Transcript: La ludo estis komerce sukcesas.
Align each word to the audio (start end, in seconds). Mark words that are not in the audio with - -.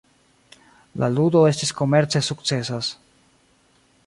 La 1.03 1.09
ludo 1.17 1.43
estis 1.51 1.75
komerce 1.83 2.25
sukcesas. 2.31 2.91